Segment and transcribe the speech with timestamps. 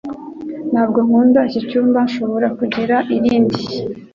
[0.71, 1.99] Ntabwo nkunda iki cyumba.
[2.07, 3.61] Nshobora kugira irindi?